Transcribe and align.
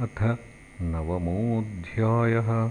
अथ 0.00 0.36
नवमोऽध्यायः। 0.80 2.70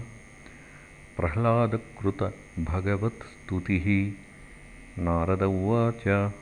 प्रह्लादकृतभगवत्स्तुतिः। 1.16 4.12
नारद 5.02 5.42
उवाच 5.42 6.32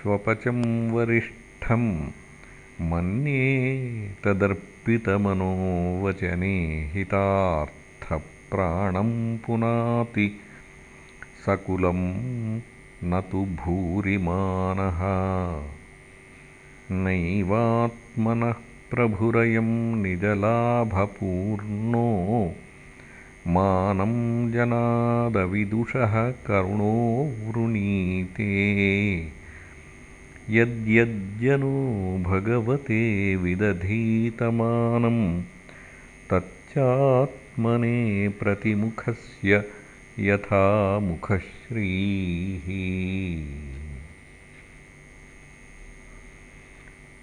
स्वपचं 0.00 0.60
वरिष्ठं 0.92 1.82
मन्ये 2.90 3.42
तदर्पितमनोवचने 4.24 6.54
हितार्थप्राणं 6.94 9.10
पुनाति 9.46 10.26
सकुलं 11.44 12.00
न 13.10 13.12
तु 13.32 13.40
भूरिमानः 13.60 15.00
नैवात्मनः 17.04 18.58
प्रभुरयं 18.90 20.02
निजलाभपूर्णो। 20.02 22.52
मानं 23.46 24.52
जनादविदुषः 24.52 26.30
करुणो 26.30 27.32
वृणीते। 27.46 29.28
यद्यज्जनो 30.50 32.22
भगवते 32.26 33.36
विदधीतमानं 33.36 35.42
तच्चात्मने 36.30 38.28
प्रतिमुखस्य 38.28 39.64
यथा 40.18 40.98
मुखश्रीः 40.98 42.66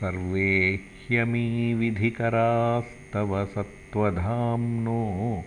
सर्वे 0.00 0.80
ह्यमीविधिकरास्तव 1.06 3.44
सत्त्वधाम्नो 3.44 5.44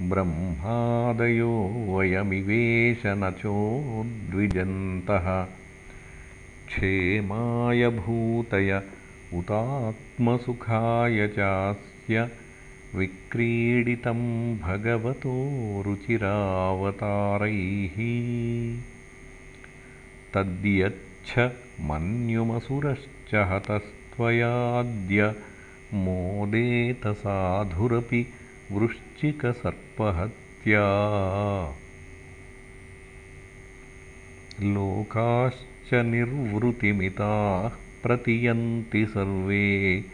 ब्रह्मादयो 0.00 1.74
वयमिवेश 1.88 3.02
न 3.06 3.34
चोद्विजन्तः 3.38 5.46
क्षेमाय 6.68 7.88
भूतय 7.88 8.82
उतात्मसुखाय 9.34 11.28
चास्य 11.28 12.28
विक्रीडितं 12.94 14.20
भगवतो 14.58 15.34
रुचिरावतारैः। 15.86 17.96
तद्यच्छ 20.34 21.50
मन्युमसुरश्च 21.80 23.19
हतस्त्वयाद्य 23.34 25.34
मोदेतसाधुरपि 25.94 28.26
वृश्चिकसर्पहत्या। 28.72 30.84
लोकाश्च 34.62 35.94
निर्वृतिमिताः 35.94 37.72
प्रतीयन्ति 38.02 39.06
सर्वे। 39.06 40.04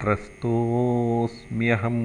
त्रस्तोऽस्म्यहं 0.00 1.96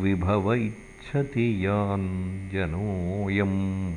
विभव 0.00 0.54
इच्छति 0.54 1.66
याञ्जनोऽयम् 1.66 3.92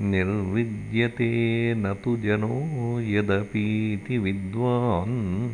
निर्विद्यते 0.02 1.74
न 1.74 1.94
तु 1.94 2.18
जनो 2.18 3.00
यदपीति 3.00 4.18
विद्वान्। 4.18 5.52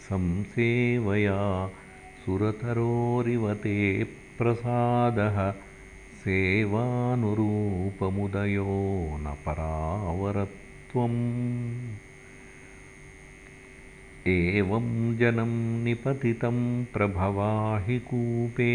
संसेवया 0.00 1.70
सुरतरोरिव 2.26 3.54
ते 3.54 4.06
प्रसादः। 4.38 5.54
सेवानुरूपमुदयो 6.24 9.16
न 9.20 9.36
परावरत्वम् 9.46 12.03
एवं 14.26 15.16
जनं 15.18 15.50
निपतितं 15.84 16.58
प्रभवाहि 16.92 17.98
कूपे 18.10 18.68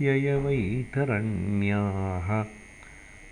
परदुरत्ययवैतरण्याः 0.00 2.28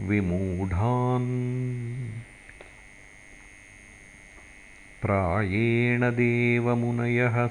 विमूढान्। 0.00 1.30
प्रायेण 5.02 6.10
देवमुनयः 6.10 7.46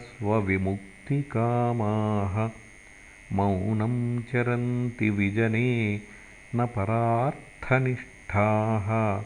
स्वविमुक्तिकामाः 1.10 2.50
मौनं 3.36 4.22
चरन्ति 4.22 5.10
विजने 5.10 6.02
न 6.56 6.65
परार्थनिष्ठाः। 6.65 9.24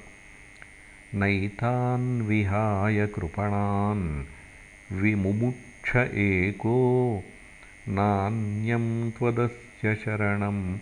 नैतान् 1.20 2.22
विहाय 2.22 3.08
कृपणान् 3.08 4.24
विमुमुक्ष 5.02 5.96
एको। 5.96 7.24
नान्यं 7.88 9.12
त्वदस्य 9.12 9.96
शरणं 9.96 10.78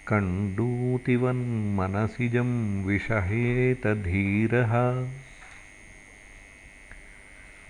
कण्डूतिवन्मनसिजं 0.09 2.51
विषहेतधीरः 2.87 4.75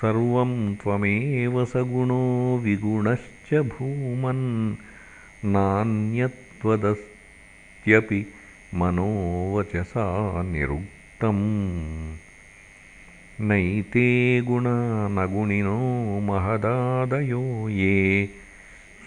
सर्वं 0.00 0.74
त्वमेव 0.74 1.64
सगुणो 1.64 2.58
विगुणश्च 2.58 3.54
भूमन् 3.54 4.74
नान्यत्वदस्त्यपि 5.44 8.26
मनोवचसा 8.74 10.42
निरुक्तम्। 10.42 12.16
नैते 13.48 14.40
गुणानगुणिनो 14.40 16.20
महदादयो 16.20 17.68
ये 17.68 18.28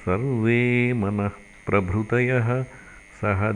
सर्वे 0.06 0.94
मनःप्रभृतयः 0.94 2.64
सह 3.22 3.52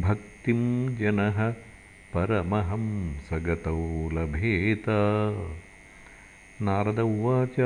भक्तिं 0.00 0.96
जनः 0.96 1.54
परमहं 2.14 3.14
सगतौ 3.30 4.10
लभेत। 4.12 4.84
नारद 6.62 6.98
उवाच 6.98 7.60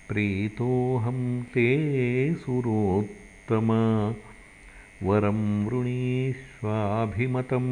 प्रीतोऽहं 0.09 1.43
ते 1.43 2.35
सुरोत्तम। 2.35 3.69
वरं 5.03 5.65
वृणीष्वाभिमतं 5.65 7.65